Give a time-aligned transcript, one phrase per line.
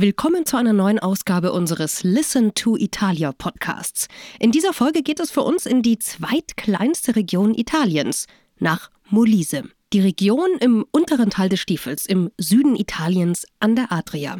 [0.00, 4.06] Willkommen zu einer neuen Ausgabe unseres Listen to Italia Podcasts.
[4.38, 8.28] In dieser Folge geht es für uns in die zweitkleinste Region Italiens,
[8.60, 9.64] nach Molise.
[9.92, 14.38] Die Region im unteren Teil des Stiefels, im Süden Italiens an der Adria.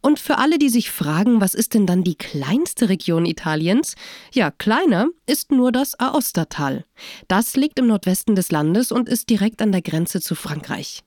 [0.00, 3.96] Und für alle, die sich fragen, was ist denn dann die kleinste Region Italiens?
[4.32, 6.86] Ja, kleiner ist nur das Aostatal.
[7.28, 11.02] Das liegt im Nordwesten des Landes und ist direkt an der Grenze zu Frankreich.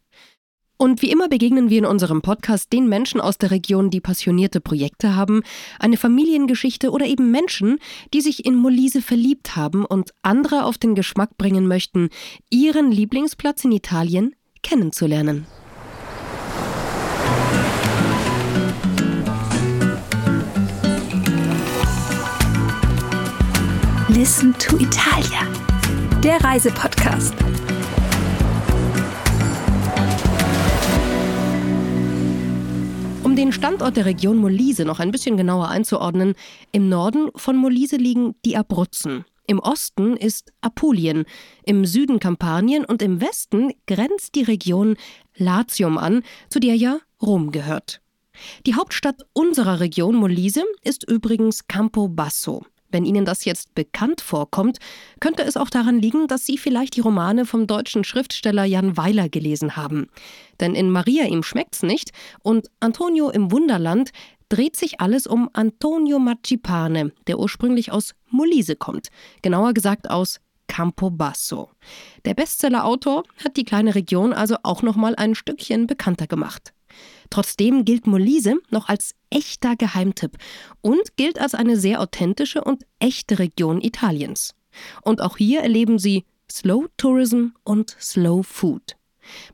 [0.84, 4.60] Und wie immer begegnen wir in unserem Podcast den Menschen aus der Region, die passionierte
[4.60, 5.42] Projekte haben,
[5.80, 7.80] eine Familiengeschichte oder eben Menschen,
[8.14, 12.10] die sich in Molise verliebt haben und andere auf den Geschmack bringen möchten,
[12.50, 15.46] ihren Lieblingsplatz in Italien kennenzulernen.
[24.10, 25.48] Listen to Italia,
[26.22, 27.36] der Reisepodcast.
[33.34, 36.36] Um den Standort der Region Molise noch ein bisschen genauer einzuordnen,
[36.72, 39.26] im Norden von Molise liegen die Abruzzen.
[39.48, 41.26] Im Osten ist Apulien,
[41.66, 44.98] im Süden Kampanien und im Westen grenzt die Region
[45.36, 48.02] Latium an, zu der ja Rom gehört.
[48.68, 52.64] Die Hauptstadt unserer Region Molise ist übrigens Campobasso.
[52.94, 54.78] Wenn Ihnen das jetzt bekannt vorkommt,
[55.20, 59.30] könnte es auch daran liegen, dass Sie vielleicht die Romane vom deutschen Schriftsteller Jan Weiler
[59.30, 60.10] gelesen haben.
[60.60, 62.12] Denn in Maria ihm schmeckt's nicht
[62.44, 64.12] und Antonio im Wunderland
[64.48, 69.08] dreht sich alles um Antonio Marcipane, der ursprünglich aus Molise kommt,
[69.42, 71.72] genauer gesagt aus Campobasso.
[72.26, 76.73] Der Bestsellerautor hat die kleine Region also auch noch mal ein Stückchen bekannter gemacht.
[77.34, 80.38] Trotzdem gilt Molise noch als echter Geheimtipp
[80.82, 84.54] und gilt als eine sehr authentische und echte Region Italiens.
[85.02, 88.98] Und auch hier erleben Sie Slow Tourism und Slow Food.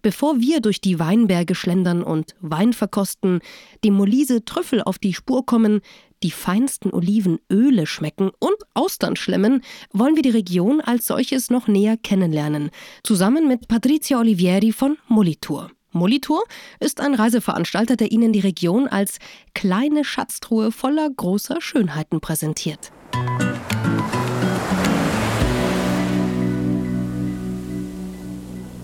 [0.02, 3.40] Bevor wir durch die Weinberge schlendern und Wein verkosten,
[3.86, 5.80] dem Molise Trüffel auf die Spur kommen,
[6.22, 9.64] die feinsten Olivenöle schmecken und Austern schlemmen,
[9.94, 12.72] wollen wir die Region als solches noch näher kennenlernen,
[13.06, 15.72] zusammen mit Patrizia Olivieri von Molitur.
[15.92, 16.44] Molitor
[16.80, 19.20] ist ein Reiseveranstalter, der Ihnen die Region als
[19.54, 22.92] kleine Schatztruhe voller großer Schönheiten präsentiert.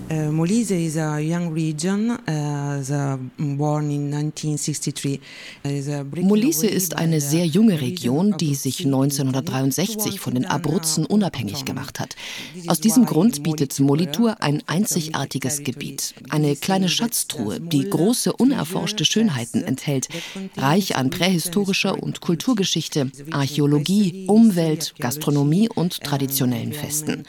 [0.08, 5.20] Uh, Molise is a young region, uh, born in 1963.
[6.22, 12.16] Molise ist eine sehr junge Region, die sich 1963 von den Abruzzen unabhängig gemacht hat.
[12.68, 19.64] Aus diesem Grund bietet Molitur ein einzigartiges Gebiet, eine kleine Schatztruhe, die große unerforschte Schönheiten
[19.64, 20.10] enthält,
[20.56, 27.24] reich an prähistorischer und Kulturgeschichte, Archäologie, Umwelt, Gastronomie und traditionellen Festen.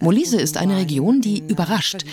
[0.00, 2.04] Molise ist eine Region, die überrascht.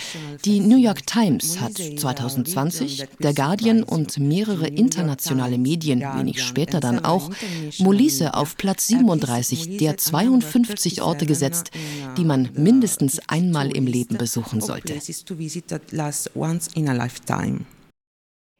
[0.44, 7.06] Die New York Times hat 2020, der Guardian und mehrere internationale Medien wenig später dann
[7.06, 7.29] auch
[7.78, 11.72] Molise auf Platz 37 der 52 Orte gesetzt,
[12.18, 15.00] die man mindestens einmal im Leben besuchen sollte.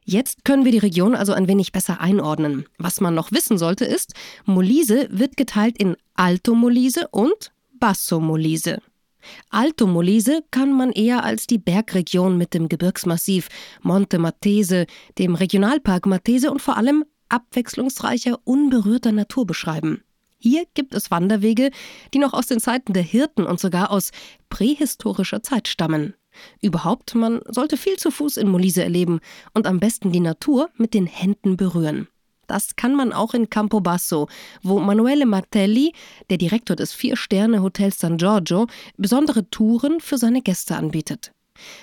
[0.08, 2.66] Jetzt können wir die Region also ein wenig besser einordnen.
[2.78, 4.14] Was man noch wissen sollte ist,
[4.44, 7.50] Molise wird geteilt in Alto Molise und
[7.80, 8.80] Basso Molise.
[9.50, 13.48] Alto Molise kann man eher als die Bergregion mit dem Gebirgsmassiv
[13.82, 14.86] Monte Matese,
[15.18, 20.02] dem Regionalpark Matese und vor allem abwechslungsreicher, unberührter Natur beschreiben.
[20.38, 21.70] Hier gibt es Wanderwege,
[22.12, 24.10] die noch aus den Zeiten der Hirten und sogar aus
[24.48, 26.14] prähistorischer Zeit stammen.
[26.60, 29.20] Überhaupt, man sollte viel zu Fuß in Molise erleben
[29.54, 32.08] und am besten die Natur mit den Händen berühren.
[32.46, 34.28] Das kann man auch in Campobasso,
[34.62, 35.92] wo Manuele Martelli,
[36.30, 41.32] der Direktor des Vier-Sterne-Hotels San Giorgio, besondere Touren für seine Gäste anbietet.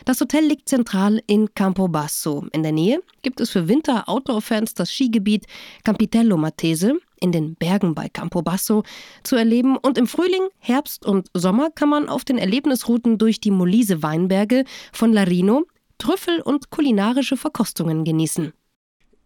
[0.06, 2.46] Das Hotel liegt zentral in Campobasso.
[2.52, 5.46] In der Nähe gibt es für Winter-Outdoor-Fans das Skigebiet
[5.84, 8.84] Campitello Matese in den Bergen bei Campobasso
[9.24, 13.52] zu erleben und im Frühling, Herbst und Sommer kann man auf den Erlebnisrouten durch die
[13.52, 15.66] Molise Weinberge von Larino
[15.98, 18.52] Trüffel und kulinarische Verkostungen genießen.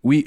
[0.04, 0.24] Wir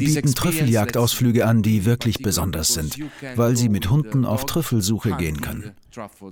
[0.00, 2.98] bieten Trüffeljagdausflüge an, die wirklich besonders sind,
[3.36, 5.72] weil Sie mit Hunden auf Trüffelsuche gehen können.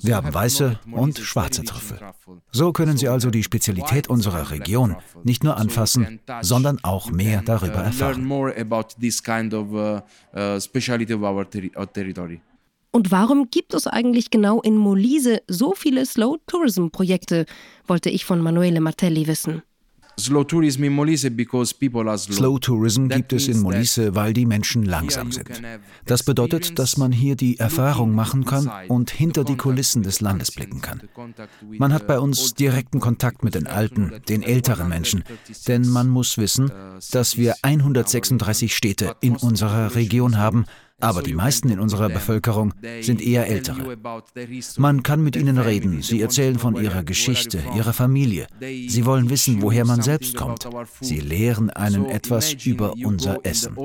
[0.02, 1.98] Wir haben weiße und schwarze Trüffel.
[2.50, 7.80] So können Sie also die Spezialität unserer Region nicht nur anfassen, sondern auch mehr darüber
[7.80, 8.30] uh, erfahren.
[8.30, 8.46] Uh,
[10.34, 10.58] uh,
[12.92, 17.46] und warum gibt es eigentlich genau in Molise so viele Slow Tourism Projekte,
[17.86, 19.62] wollte ich von Manuele Martelli wissen.
[22.34, 25.48] Slow Tourism gibt es in Molise, weil die Menschen langsam sind.
[26.06, 30.52] Das bedeutet, dass man hier die Erfahrung machen kann und hinter die Kulissen des Landes
[30.52, 31.02] blicken kann.
[31.78, 35.24] Man hat bei uns direkten Kontakt mit den alten, den älteren Menschen,
[35.68, 36.70] denn man muss wissen,
[37.10, 40.66] dass wir 136 Städte in unserer Region haben,
[41.00, 43.96] aber die meisten in unserer Bevölkerung sind eher ältere.
[44.78, 48.46] Man kann mit ihnen reden, sie erzählen von ihrer Geschichte, ihrer Familie.
[48.60, 50.68] Sie wollen wissen, woher man selbst kommt.
[51.00, 53.76] Sie lehren einen etwas über unser Essen.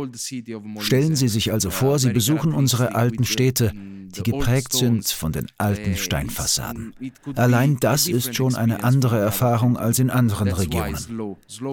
[0.79, 3.71] Stellen Sie sich also vor, Sie besuchen unsere alten Städte,
[4.15, 6.93] die geprägt sind von den alten Steinfassaden.
[7.35, 10.97] Allein das ist schon eine andere Erfahrung als in anderen Regionen.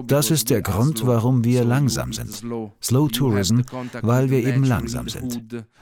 [0.07, 2.43] Das ist der Grund, warum wir langsam sind.
[2.81, 3.61] Slow Tourism,
[4.01, 5.32] weil wir eben langsam sind.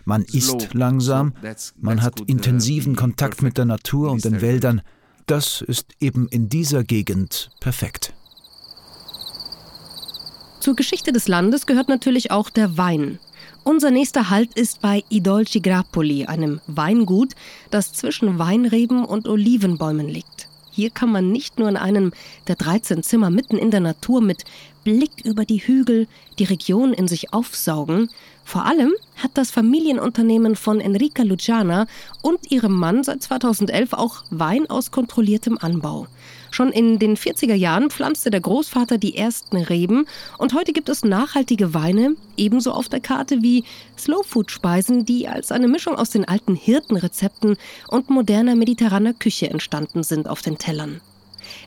[0.06, 1.34] Man isst langsam,
[1.80, 4.82] man hat intensiven Kontakt mit der Natur und den Wäldern.
[5.28, 8.14] Das ist eben in dieser Gegend perfekt.
[10.60, 13.20] Zur Geschichte des Landes gehört natürlich auch der Wein.
[13.64, 17.34] Unser nächster Halt ist bei Idolci Grappoli, einem Weingut,
[17.70, 20.48] das zwischen Weinreben und Olivenbäumen liegt.
[20.72, 22.14] Hier kann man nicht nur in einem
[22.48, 24.46] der 13 Zimmer mitten in der Natur mit
[24.84, 26.08] Blick über die Hügel
[26.40, 28.10] die Region in sich aufsaugen,
[28.52, 31.88] vor allem hat das Familienunternehmen von Enrica Luciana
[32.22, 36.08] und ihrem Mann seit 2011 auch Wein aus kontrolliertem Anbau.
[36.50, 40.06] Schon in den 40er Jahren pflanzte der Großvater die ersten Reben
[40.38, 43.64] und heute gibt es nachhaltige Weine, ebenso auf der Karte wie
[43.98, 47.56] Slowfood-Speisen, die als eine Mischung aus den alten Hirtenrezepten
[47.88, 51.00] und moderner mediterraner Küche entstanden sind auf den Tellern.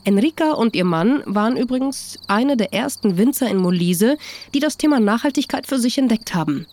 [0.04, 4.18] Enrica und ihr Mann waren übrigens eine der ersten Winzer in Molise,
[4.52, 6.66] die das Thema Nachhaltigkeit für sich entdeckt haben.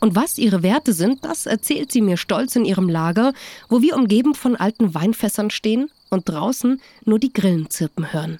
[0.00, 3.32] Und was ihre Werte sind, das erzählt sie mir stolz in ihrem Lager,
[3.68, 8.38] wo wir umgeben von alten Weinfässern stehen und draußen nur die Grillen zirpen hören.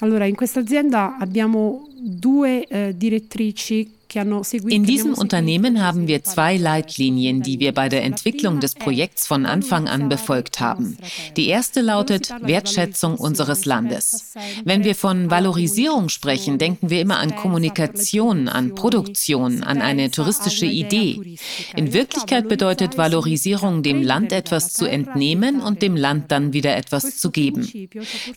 [0.00, 7.42] Allora, in questa azienda abbiamo due eh, direttrici in diesem Unternehmen haben wir zwei Leitlinien,
[7.42, 10.96] die wir bei der Entwicklung des Projekts von Anfang an befolgt haben.
[11.36, 14.32] Die erste lautet Wertschätzung unseres Landes.
[14.64, 20.66] Wenn wir von Valorisierung sprechen, denken wir immer an Kommunikation, an Produktion, an eine touristische
[20.66, 21.36] Idee.
[21.76, 27.18] In Wirklichkeit bedeutet Valorisierung, dem Land etwas zu entnehmen und dem Land dann wieder etwas
[27.18, 27.88] zu geben.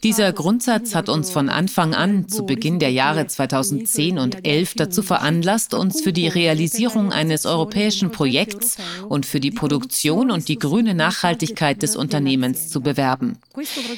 [0.04, 5.02] Dieser Grundsatz hat uns von Anfang an, zu Beginn der Jahre 2010 und 2011, dazu
[5.02, 8.78] veranlasst, veranlasst uns für die Realisierung eines europäischen Projekts
[9.08, 13.38] und für die Produktion und die grüne Nachhaltigkeit des Unternehmens zu bewerben.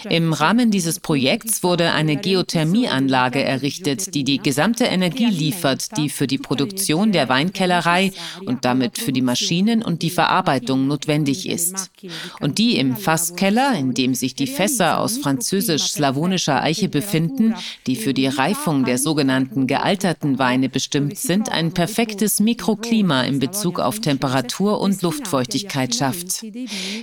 [0.09, 6.27] Im Rahmen dieses Projekts wurde eine Geothermieanlage errichtet, die die gesamte Energie liefert, die für
[6.27, 8.11] die Produktion der Weinkellerei
[8.45, 11.91] und damit für die Maschinen und die Verarbeitung notwendig ist.
[12.39, 17.55] Und die im Fasskeller, in dem sich die Fässer aus französisch-slawonischer Eiche befinden,
[17.87, 23.79] die für die Reifung der sogenannten gealterten Weine bestimmt sind, ein perfektes Mikroklima in Bezug
[23.79, 26.43] auf Temperatur und Luftfeuchtigkeit schafft.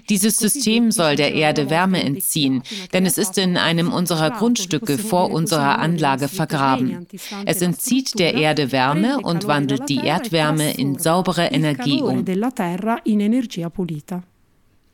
[0.08, 2.62] Dieses System soll der Erde Wärme entziehen,
[2.92, 7.06] denn es ist in einem unserer Grundstücke vor unserer Anlage vergraben.
[7.46, 12.24] Es entzieht der Erde Wärme und wandelt die Erdwärme in saubere Energie um.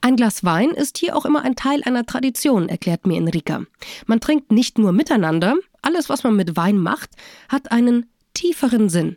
[0.03, 3.63] Ein Glas Wein ist hier auch immer ein Teil einer Tradition, erklärt mir Enrica.
[4.07, 7.11] Man trinkt nicht nur miteinander, alles, was man mit Wein macht,
[7.49, 9.17] hat einen tieferen Sinn.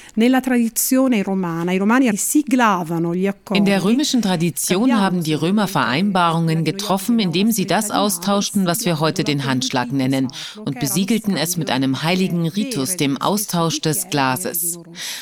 [3.53, 8.99] In der römischen Tradition haben die Römer Vereinbarungen getroffen, indem sie das austauschten, was wir
[8.99, 10.27] heute den Handschlag nennen,
[10.65, 14.79] und besiegelten es mit einem heiligen Ritus, dem Austausch des Glases.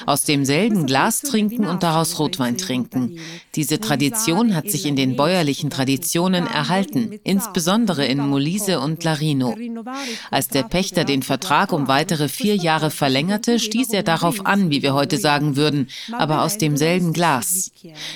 [0.08, 3.19] Aus demselben Glas trinken und daraus Rotwein trinken.
[3.55, 9.55] Diese Tradition hat sich in den bäuerlichen Traditionen erhalten, insbesondere in Molise und Larino.
[10.31, 14.78] Als der Pächter den Vertrag um weitere vier Jahre verlängerte, stieß er darauf an, wie
[14.81, 17.71] wir heute sagen würden, aber aus demselben Glas.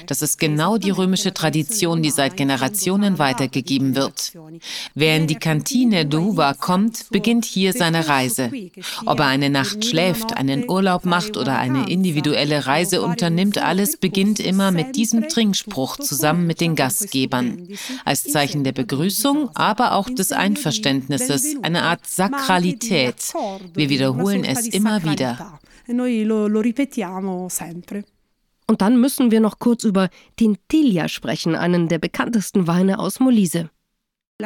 [0.08, 4.34] Das ist genau die römische Tradition, die seit Generationen weitergegeben wird.
[4.96, 8.51] Wer in die Kantine Duva kommt, beginnt hier seine Reise.
[9.05, 14.39] Ob er eine Nacht schläft, einen Urlaub macht oder eine individuelle Reise unternimmt, alles beginnt
[14.39, 17.67] immer mit diesem Trinkspruch zusammen mit den Gastgebern.
[18.05, 23.34] Als Zeichen der Begrüßung, aber auch des Einverständnisses, eine Art Sakralität.
[23.74, 25.60] Wir wiederholen es immer wieder
[26.54, 28.06] lo ripetiamo sempre.
[28.68, 33.70] Und dann müssen wir noch kurz über Tintiglia sprechen, einen der bekanntesten Weine aus Molise.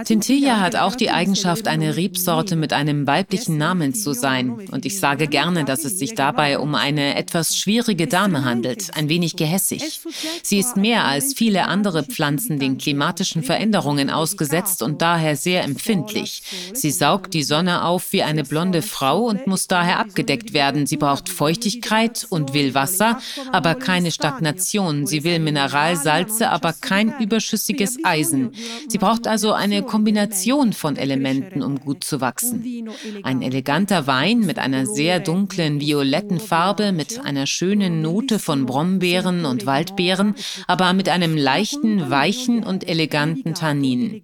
[0.06, 4.52] Tintilla hat auch die Eigenschaft, eine Rebsorte mit einem weiblichen Namen zu sein.
[4.72, 9.10] Und ich sage gerne, dass es sich dabei um eine etwas schwierige Dame handelt, ein
[9.10, 10.02] wenig gehässig.
[10.44, 16.44] Sie ist mehr als viele andere Pflanzen den klimatischen Veränderungen ausgesetzt und daher sehr empfindlich.
[16.74, 20.86] Sie saugt die Sonne auf wie eine blonde Frau und muss daher abgedeckt werden.
[20.86, 23.20] Sie braucht Feuchtigkeit und will Wasser,
[23.52, 25.08] aber keine Stagnation.
[25.08, 28.52] Sie will Mineralsalze, aber kein überschüssiges Eisen.
[28.88, 32.90] Sie braucht also eine Kombination von Elementen, um gut zu wachsen.
[33.24, 39.46] Ein eleganter Wein mit einer sehr dunklen violetten Farbe, mit einer schönen Note von Brombeeren
[39.46, 40.36] und Waldbeeren,
[40.68, 44.22] aber mit einem leichten, weichen und eleganten Tannin.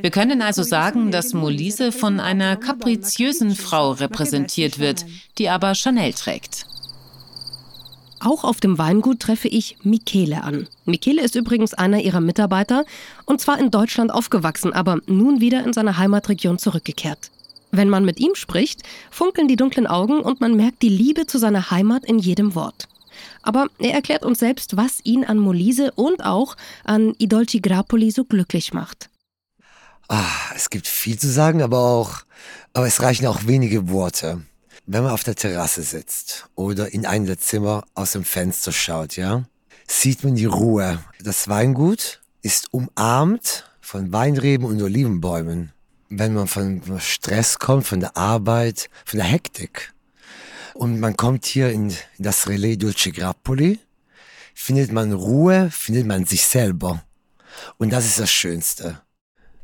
[0.00, 5.04] Wir können also sagen, dass Molise von einer kapriziösen Frau repräsentiert wird,
[5.38, 6.66] die aber Chanel trägt.
[8.26, 10.66] Auch auf dem Weingut treffe ich Michele an.
[10.84, 12.84] Michele ist übrigens einer ihrer Mitarbeiter
[13.24, 17.30] und zwar in Deutschland aufgewachsen, aber nun wieder in seine Heimatregion zurückgekehrt.
[17.70, 21.38] Wenn man mit ihm spricht, funkeln die dunklen Augen und man merkt die Liebe zu
[21.38, 22.88] seiner Heimat in jedem Wort.
[23.42, 28.10] Aber er erklärt uns selbst, was ihn an Molise und auch an I Dolci Grapoli
[28.10, 29.08] so glücklich macht.
[30.08, 32.22] Ah, es gibt viel zu sagen, aber auch,
[32.72, 34.42] aber es reichen auch wenige Worte.
[34.88, 39.16] Wenn man auf der Terrasse sitzt oder in einem der Zimmer aus dem Fenster schaut,
[39.16, 39.44] ja,
[39.88, 41.02] sieht man die Ruhe.
[41.20, 45.72] Das Weingut ist umarmt von Weinreben und Olivenbäumen.
[46.08, 49.92] Wenn man von Stress kommt, von der Arbeit, von der Hektik
[50.74, 53.80] und man kommt hier in, das Relais Dulce Grappoli,
[54.54, 57.02] findet man Ruhe, findet man sich selber.
[57.76, 59.02] Und das ist das Schönste.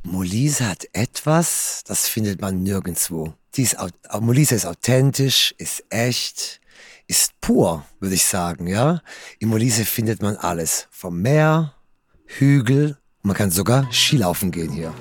[0.04, 3.34] Molise hat etwas, das findet man nirgendwo.
[3.54, 3.76] Die ist,
[4.20, 6.60] Molise ist authentisch, ist echt,
[7.06, 9.00] ist pur, würde ich sagen, ja.
[9.38, 10.88] In Molise findet man alles.
[10.90, 11.74] Vom Meer,
[12.26, 14.92] Hügel, man kann sogar Skilaufen gehen hier.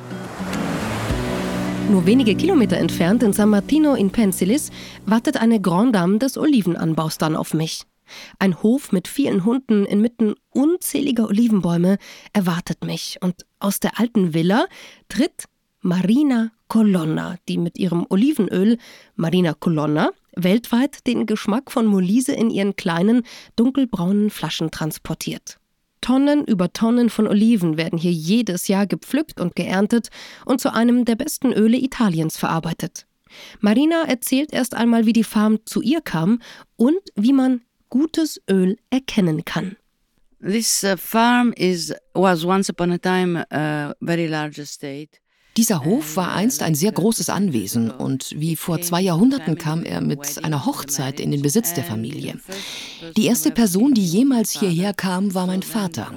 [1.89, 4.69] Nur wenige Kilometer entfernt in San Martino in Pensilis
[5.05, 7.85] wartet eine Grand Dame des Olivenanbaus dann auf mich.
[8.39, 11.97] Ein Hof mit vielen Hunden inmitten unzähliger Olivenbäume
[12.33, 14.65] erwartet mich und aus der alten Villa
[15.09, 15.45] tritt
[15.81, 18.77] Marina Colonna, die mit ihrem Olivenöl
[19.15, 23.23] Marina Colonna weltweit den Geschmack von Molise in ihren kleinen,
[23.55, 25.57] dunkelbraunen Flaschen transportiert.
[26.01, 30.09] Tonnen über Tonnen von Oliven werden hier jedes Jahr gepflückt und geerntet
[30.45, 33.05] und zu einem der besten Öle Italiens verarbeitet.
[33.59, 36.39] Marina erzählt erst einmal, wie die Farm zu ihr kam
[36.75, 39.77] und wie man gutes Öl erkennen kann.
[40.39, 45.21] This uh, farm is was once upon a time a very large estate.
[45.57, 49.99] Dieser Hof war einst ein sehr großes Anwesen und wie vor zwei Jahrhunderten kam er
[49.99, 52.39] mit einer Hochzeit in den Besitz der Familie.
[53.17, 56.13] Die erste Person, die jemals hierher kam, war mein Vater.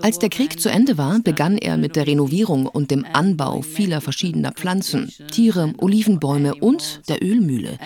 [0.00, 4.00] Als der Krieg zu Ende war, begann er mit der Renovierung und dem Anbau vieler
[4.00, 7.78] verschiedener Pflanzen, Tiere, Olivenbäume und der Ölmühle.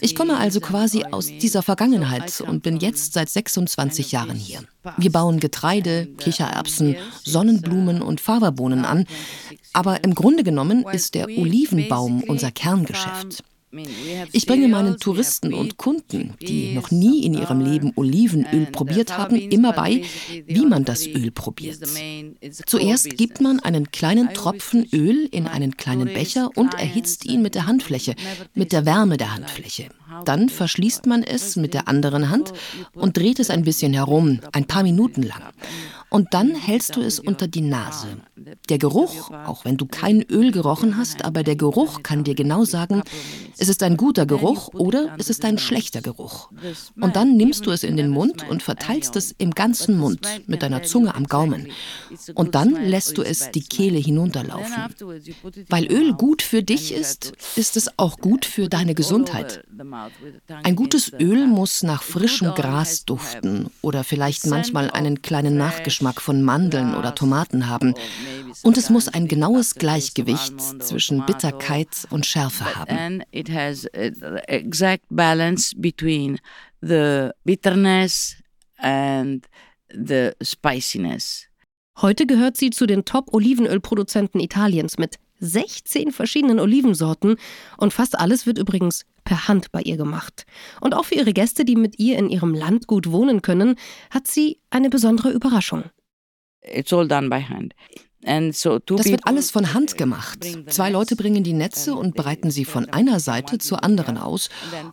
[0.00, 4.60] Ich komme also quasi aus dieser Vergangenheit und bin jetzt seit 26 Jahren hier.
[4.96, 9.06] Wir bauen Getreide, Kichererbsen, Sonnenblumen und Faberbohnen an,
[9.72, 13.44] aber im Grunde genommen ist der Olivenbaum unser Kerngeschäft.
[14.32, 19.36] Ich bringe meinen Touristen und Kunden, die noch nie in ihrem Leben Olivenöl probiert haben,
[19.36, 20.04] immer bei,
[20.46, 21.78] wie man das Öl probiert.
[22.64, 27.54] Zuerst gibt man einen kleinen Tropfen Öl in einen kleinen Becher und erhitzt ihn mit
[27.54, 28.14] der Handfläche,
[28.54, 29.88] mit der Wärme der Handfläche.
[30.24, 32.54] Dann verschließt man es mit der anderen Hand
[32.94, 35.42] und dreht es ein bisschen herum, ein paar Minuten lang.
[36.10, 38.06] Und dann hältst du es unter die Nase.
[38.68, 42.64] Der Geruch, auch wenn du kein Öl gerochen hast, aber der Geruch kann dir genau
[42.64, 43.02] sagen,
[43.58, 46.50] es ist ein guter Geruch oder es ist ein schlechter Geruch.
[46.98, 50.62] Und dann nimmst du es in den Mund und verteilst es im ganzen Mund mit
[50.62, 51.68] deiner Zunge am Gaumen.
[52.34, 54.94] Und dann lässt du es die Kehle hinunterlaufen.
[55.68, 59.62] Weil Öl gut für dich ist, ist es auch gut für deine Gesundheit.
[60.62, 66.42] Ein gutes Öl muss nach frischem Gras duften oder vielleicht manchmal einen kleinen Nachgeschmack von
[66.42, 67.94] Mandeln oder Tomaten haben.
[68.62, 73.22] Und es muss ein genaues Gleichgewicht zwischen Bitterkeit und Schärfe haben.
[73.30, 73.84] It has
[74.46, 76.38] exact balance between
[76.80, 78.36] the bitterness
[78.78, 79.46] and
[79.90, 81.46] the spiciness.
[82.00, 87.36] Heute gehört sie zu den Top-Olivenölproduzenten Italiens mit 16 verschiedenen Olivensorten
[87.76, 90.46] und fast alles wird übrigens per Hand bei ihr gemacht.
[90.80, 93.76] Und auch für ihre Gäste, die mit ihr in ihrem Land gut wohnen können,
[94.10, 95.84] hat sie eine besondere Überraschung.
[96.62, 97.74] It's all done by hand.
[98.20, 100.44] Das wird alles von Hand gemacht.
[100.66, 104.48] Zwei Leute bringen die Netze und breiten sie von einer Seite zur anderen aus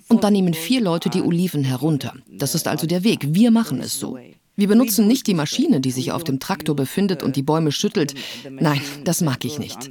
[0.08, 2.14] und dann nehmen vier Leute die Oliven herunter.
[2.30, 3.34] Das ist also der Weg.
[3.34, 4.18] Wir machen es so.
[4.56, 8.14] Wir benutzen nicht die Maschine, die sich auf dem Traktor befindet und die Bäume schüttelt.
[8.50, 9.90] Nein, das mag ich nicht.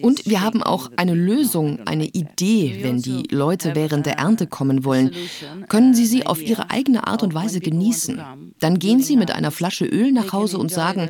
[0.00, 2.78] Und wir haben auch eine Lösung, eine Idee.
[2.82, 5.12] Wenn die Leute während der Ernte kommen wollen,
[5.68, 8.20] können sie sie auf ihre eigene Art und Weise genießen.
[8.60, 11.08] Dann gehen sie mit einer Flasche Öl nach Hause und sagen,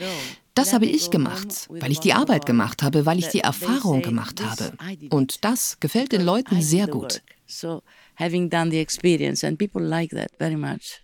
[0.54, 4.42] das habe ich gemacht, weil ich die Arbeit gemacht habe, weil ich die Erfahrung gemacht
[4.42, 4.72] habe.
[5.10, 7.22] Und das gefällt den Leuten sehr gut.
[7.46, 7.82] So
[8.16, 11.02] having done the experience and people like that very much.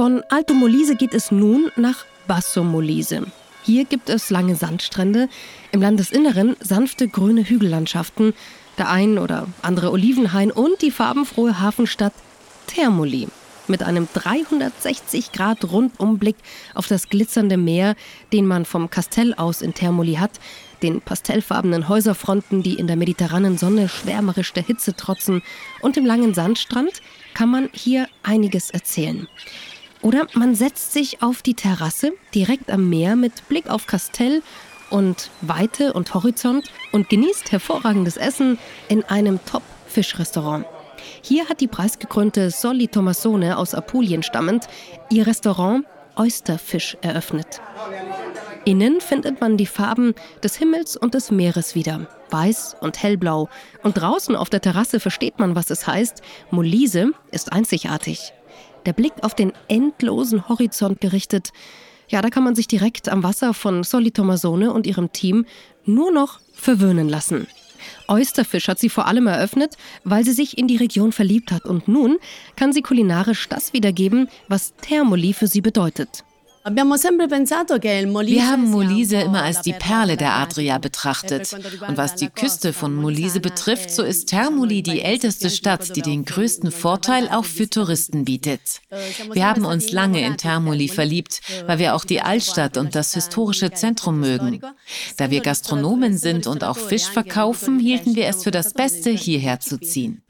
[0.00, 3.26] Von Alto Molise geht es nun nach Basso Molise.
[3.62, 5.28] Hier gibt es lange Sandstrände,
[5.72, 8.32] im Landesinneren sanfte grüne Hügellandschaften,
[8.78, 12.14] der ein oder andere Olivenhain und die farbenfrohe Hafenstadt
[12.66, 13.28] Termoli
[13.68, 16.36] mit einem 360 Grad Rundumblick
[16.74, 17.94] auf das glitzernde Meer,
[18.32, 20.40] den man vom Kastell aus in Termoli hat,
[20.82, 25.42] den pastellfarbenen Häuserfronten, die in der mediterranen Sonne schwärmerisch der Hitze trotzen
[25.82, 27.02] und dem langen Sandstrand,
[27.34, 29.28] kann man hier einiges erzählen.
[30.02, 34.42] Oder man setzt sich auf die Terrasse direkt am Meer mit Blick auf Kastell
[34.88, 40.64] und Weite und Horizont und genießt hervorragendes Essen in einem Top-Fischrestaurant.
[41.22, 44.66] Hier hat die preisgekrönte Solli Tomassone aus Apulien stammend
[45.10, 45.84] ihr Restaurant
[46.16, 47.60] Oysterfisch eröffnet.
[48.64, 53.48] Innen findet man die Farben des Himmels und des Meeres wieder, weiß und hellblau.
[53.82, 56.20] Und draußen auf der Terrasse versteht man, was es heißt.
[56.50, 58.34] Molise ist einzigartig
[58.86, 61.50] der Blick auf den endlosen Horizont gerichtet.
[62.08, 65.46] Ja, da kann man sich direkt am Wasser von Soli Tomasone und ihrem Team
[65.84, 67.46] nur noch verwöhnen lassen.
[68.08, 71.88] Oysterfisch hat sie vor allem eröffnet, weil sie sich in die Region verliebt hat und
[71.88, 72.18] nun
[72.56, 76.24] kann sie kulinarisch das wiedergeben, was Thermoli für sie bedeutet.
[76.76, 81.52] Wir haben Molise immer als die Perle der Adria betrachtet.
[81.86, 86.24] Und was die Küste von Molise betrifft, so ist Termoli die älteste Stadt, die den
[86.24, 88.60] größten Vorteil auch für Touristen bietet.
[89.32, 93.70] Wir haben uns lange in Termoli verliebt, weil wir auch die Altstadt und das historische
[93.72, 94.60] Zentrum mögen.
[95.16, 99.60] Da wir Gastronomen sind und auch Fisch verkaufen, hielten wir es für das Beste, hierher
[99.60, 100.22] zu ziehen.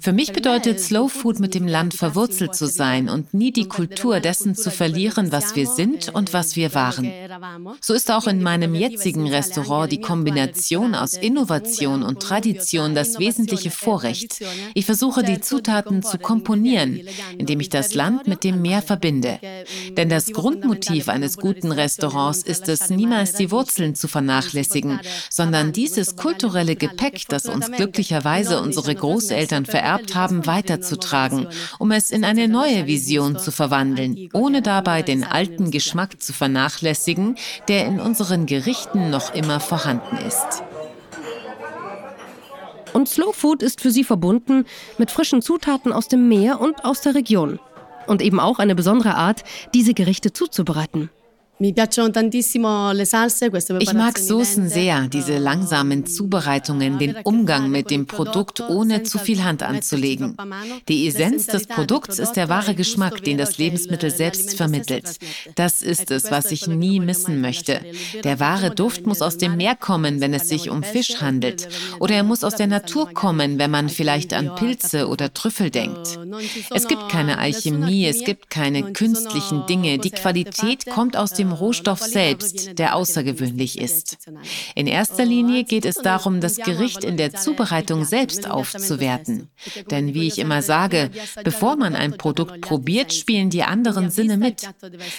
[0.00, 4.20] Für mich bedeutet Slow Food mit dem Land verwurzelt zu sein und nie die Kultur
[4.20, 7.10] dessen zu verlieren, was was wir sind und was wir waren.
[7.80, 13.70] So ist auch in meinem jetzigen Restaurant die Kombination aus Innovation und Tradition das wesentliche
[13.70, 14.44] Vorrecht.
[14.74, 17.00] Ich versuche die Zutaten zu komponieren,
[17.38, 19.38] indem ich das Land mit dem Meer verbinde.
[19.96, 26.16] Denn das Grundmotiv eines guten Restaurants ist es, niemals die Wurzeln zu vernachlässigen, sondern dieses
[26.16, 32.86] kulturelle Gepäck, das uns glücklicherweise unsere Großeltern vererbt haben, weiterzutragen, um es in eine neue
[32.86, 37.36] Vision zu verwandeln, ohne dabei den alten Geschmack zu vernachlässigen,
[37.68, 40.62] der in unseren Gerichten noch immer vorhanden ist.
[42.92, 44.64] Und Slow Food ist für sie verbunden
[44.96, 47.58] mit frischen Zutaten aus dem Meer und aus der Region.
[48.06, 49.42] Und eben auch eine besondere Art,
[49.74, 51.10] diese Gerichte zuzubereiten.
[51.60, 51.76] Ich
[53.94, 59.62] mag Soßen sehr, diese langsamen Zubereitungen, den Umgang mit dem Produkt, ohne zu viel Hand
[59.62, 60.36] anzulegen.
[60.88, 65.18] Die Essenz des Produkts ist der wahre Geschmack, den das Lebensmittel selbst vermittelt.
[65.54, 67.80] Das ist es, was ich nie missen möchte.
[68.24, 71.68] Der wahre Duft muss aus dem Meer kommen, wenn es sich um Fisch handelt.
[72.00, 76.18] Oder er muss aus der Natur kommen, wenn man vielleicht an Pilze oder Trüffel denkt.
[76.74, 79.98] Es gibt keine Alchemie, es gibt keine künstlichen Dinge.
[79.98, 84.18] Die Qualität kommt aus dem dem Rohstoff selbst, der außergewöhnlich ist.
[84.74, 89.48] In erster Linie geht es darum, das Gericht in der Zubereitung selbst aufzuwerten.
[89.90, 91.10] Denn wie ich immer sage,
[91.44, 94.68] bevor man ein Produkt probiert, spielen die anderen Sinne mit.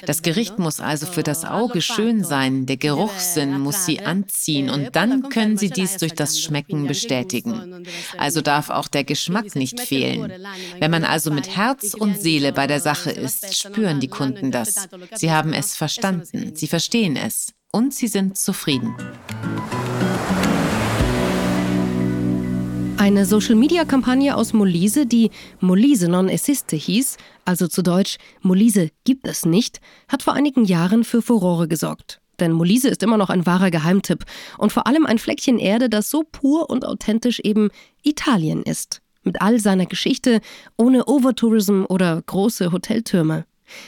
[0.05, 4.95] Das Gericht muss also für das Auge schön sein, der Geruchssinn muss sie anziehen und
[4.95, 7.85] dann können sie dies durch das Schmecken bestätigen.
[8.17, 10.31] Also darf auch der Geschmack nicht fehlen.
[10.79, 14.87] Wenn man also mit Herz und Seele bei der Sache ist, spüren die Kunden das.
[15.13, 18.95] Sie haben es verstanden verstanden, sie verstehen es und sie sind zufrieden.
[22.97, 29.45] Eine Social-Media-Kampagne aus Molise, die Molise non esiste hieß, also zu Deutsch Molise gibt es
[29.45, 32.19] nicht, hat vor einigen Jahren für Furore gesorgt.
[32.39, 34.25] Denn Molise ist immer noch ein wahrer Geheimtipp
[34.57, 37.69] und vor allem ein Fleckchen Erde, das so pur und authentisch eben
[38.01, 39.01] Italien ist.
[39.23, 40.39] Mit all seiner Geschichte,
[40.77, 43.45] ohne Overtourism oder große Hoteltürme.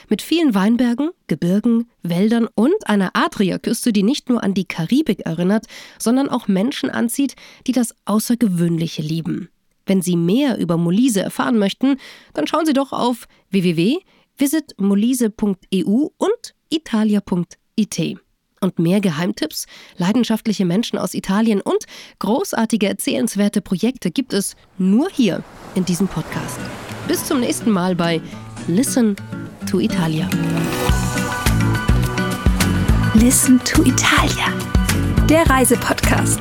[0.10, 5.66] Mit vielen Weinbergen, Gebirgen, Wäldern und einer Adriaküste, die nicht nur an die Karibik erinnert,
[6.00, 7.36] sondern auch Menschen anzieht,
[7.68, 9.50] die das Außergewöhnliche lieben.
[9.86, 11.98] Wenn Sie mehr über Molise erfahren möchten,
[12.34, 18.18] dann schauen Sie doch auf www.visitmolise.eu und italia.it.
[18.60, 21.86] Und mehr Geheimtipps, leidenschaftliche Menschen aus Italien und
[22.20, 25.44] großartige erzählenswerte Projekte gibt es nur hier
[25.76, 26.60] in diesem Podcast.
[27.08, 28.22] Bis zum nächsten Mal bei
[28.68, 29.16] Listen
[29.68, 30.30] to Italia.
[33.16, 34.54] Listen to Italia,
[35.30, 36.40] der Reisepodcast.